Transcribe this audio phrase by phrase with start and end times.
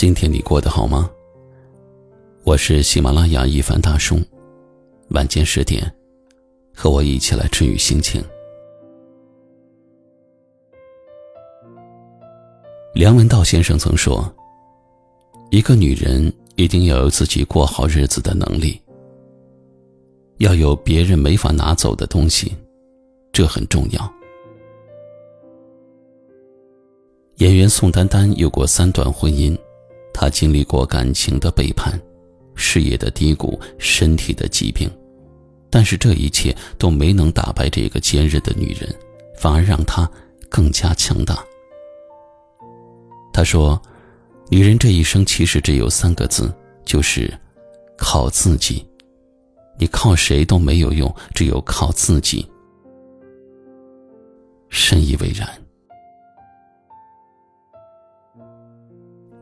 [0.00, 1.10] 今天你过得好吗？
[2.42, 4.18] 我是喜马拉雅一凡大叔，
[5.10, 5.94] 晚间十点，
[6.74, 8.24] 和我一起来治愈心情。
[12.94, 14.24] 梁文道先生曾说
[15.52, 18.80] ：“一个女人一定要有自己过好日子的能力，
[20.38, 22.56] 要有别人没法拿走的东西，
[23.32, 24.14] 这很重要。”
[27.36, 29.54] 演员宋丹丹有过三段婚姻。
[30.12, 31.98] 他经历过感情的背叛，
[32.54, 34.90] 事业的低谷，身体的疾病，
[35.70, 38.94] 但是这一切都没能打败这个坚韧的女人，
[39.38, 40.10] 反而让她
[40.48, 41.42] 更加强大。
[43.32, 43.80] 他说
[44.50, 46.52] ：“女人这一生其实只有三个字，
[46.84, 47.32] 就是
[47.96, 48.84] 靠自己。
[49.78, 52.46] 你靠谁都没有用，只有靠自己。”
[54.68, 55.48] 深以为然。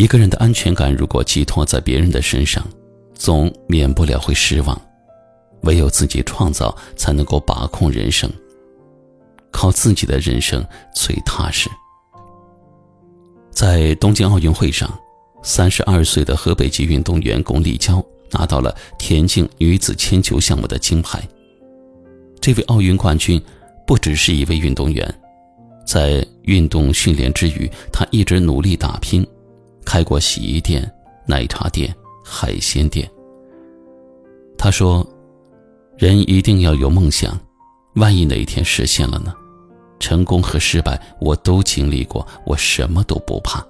[0.00, 2.66] 一个人的安全感如果寄托在别人的身上，
[3.12, 4.80] 总免不了会失望。
[5.64, 8.32] 唯有自己创造，才能够把控人生。
[9.50, 11.68] 靠自己的人生最踏实。
[13.50, 14.90] 在东京奥运会上，
[15.42, 21.22] 三十二岁的河北籍运动员巩立姣拿到了田径女子铅球项目的金牌。
[22.40, 23.38] 这位奥运冠军
[23.86, 25.14] 不只是一位运动员，
[25.86, 29.26] 在运动训练之余，她一直努力打拼。
[29.84, 30.90] 开过洗衣店、
[31.26, 33.10] 奶茶店、海鲜店。
[34.56, 35.06] 他说
[35.96, 37.38] ：“人一定要有梦想，
[37.94, 39.34] 万一哪一天实现了呢？
[39.98, 43.66] 成功和失败我都经历过，我什么都不怕。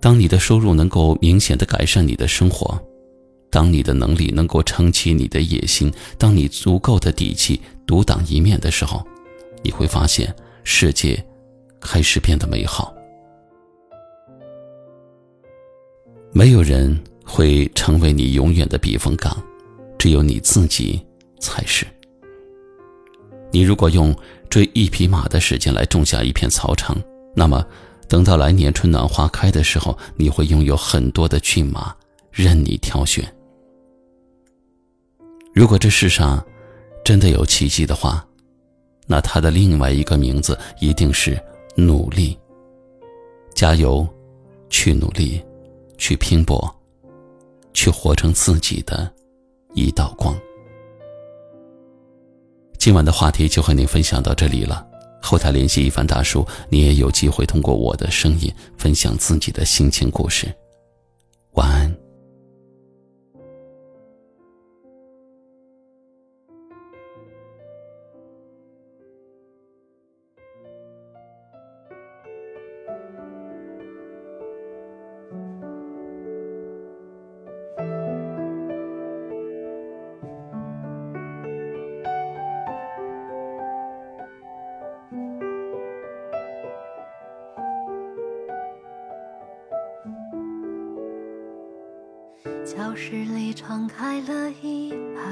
[0.00, 2.78] 当你的收入能够明显的改善你的生活，
[3.50, 9.02] 当你的能力能够撑起你的野心，当你足够的底气独当一面的时候，
[9.62, 11.22] 你会发现世界
[11.80, 12.93] 开始变得美好。”
[16.36, 19.40] 没有人会成为你永远的避风港，
[19.96, 21.00] 只有你自己
[21.38, 21.86] 才是。
[23.52, 24.12] 你如果用
[24.50, 27.00] 追一匹马的时间来种下一片草场，
[27.36, 27.64] 那么
[28.08, 31.94] 等到来年春暖花开的时候，你会拥有很多的骏马
[32.32, 33.24] 任你挑选。
[35.54, 36.44] 如果这世上
[37.04, 38.26] 真的有奇迹的话，
[39.06, 41.40] 那它的另外一个名字一定是
[41.76, 42.36] 努力。
[43.54, 44.04] 加油，
[44.68, 45.40] 去努力。
[45.96, 46.74] 去拼搏，
[47.72, 49.12] 去活成自己的
[49.74, 50.36] 一道光。
[52.78, 54.86] 今晚的话题就和你分享到这里了。
[55.22, 60.54] 后台联系一凡大叔，你也有机会通过我的声音分享自己的心情故事。
[61.52, 62.03] 晚安。
[92.76, 95.22] 教室里窗开了一半，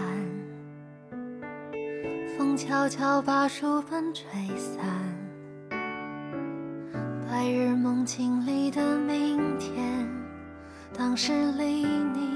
[2.39, 4.25] 风悄悄把书本吹
[4.57, 4.79] 散。
[7.29, 10.09] 白日梦境里的明天，
[10.97, 12.31] 当时离你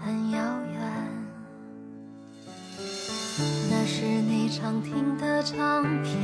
[0.00, 0.38] 很遥
[0.72, 0.80] 远。
[3.70, 6.14] 那是你常听的唱片，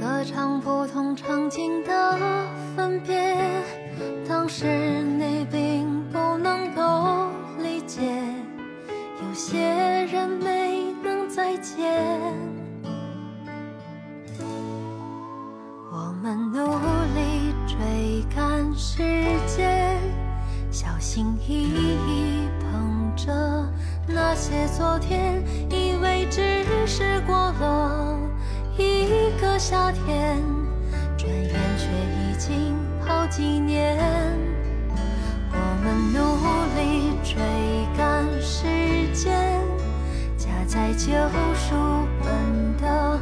[0.00, 2.46] 歌唱不同场景的
[2.76, 3.36] 分别。
[4.26, 4.64] 当时
[21.12, 23.32] 心翼翼捧着
[24.06, 28.16] 那些昨天，以为只是过了
[28.78, 30.40] 一个夏天，
[31.18, 33.98] 转眼却已经好几年。
[35.50, 36.20] 我们努
[36.78, 37.42] 力追
[37.98, 38.68] 赶时
[39.12, 39.60] 间，
[40.38, 41.08] 夹在旧
[41.56, 41.74] 书
[42.22, 43.18] 本的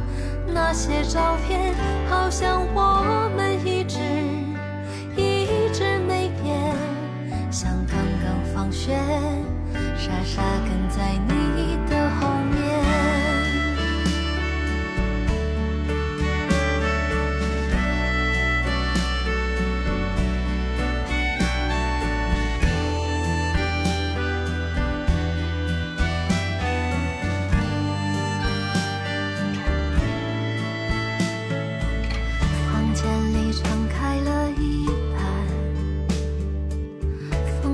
[0.53, 1.73] 那些照片，
[2.07, 3.78] 好像我们已
[7.51, 8.95] 像刚刚放学，
[9.97, 12.28] 傻傻跟在你的后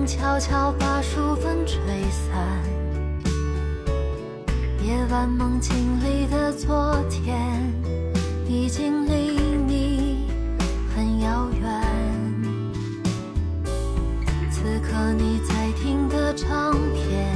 [0.05, 1.79] 悄悄把书本吹
[2.11, 2.61] 散。
[4.83, 7.35] 夜晚梦境里的昨天，
[8.47, 9.31] 已经离
[9.65, 10.27] 你
[10.95, 11.81] 很遥远。
[14.51, 17.35] 此刻你在听的唱片，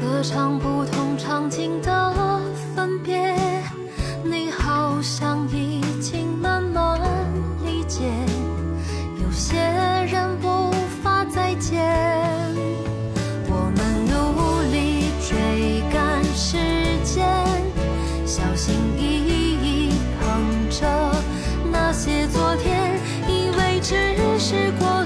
[0.00, 2.40] 歌唱不同场景的
[2.74, 3.32] 分别。
[4.24, 5.80] 你好像已
[24.48, 24.97] 时光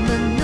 [0.00, 0.39] 们